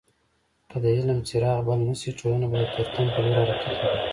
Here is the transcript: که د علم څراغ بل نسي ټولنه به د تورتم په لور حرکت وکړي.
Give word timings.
که 0.69 0.77
د 0.83 0.85
علم 0.95 1.19
څراغ 1.27 1.57
بل 1.67 1.79
نسي 1.87 2.11
ټولنه 2.19 2.45
به 2.51 2.57
د 2.61 2.63
تورتم 2.73 3.07
په 3.13 3.19
لور 3.25 3.37
حرکت 3.51 3.65
وکړي. 3.79 3.97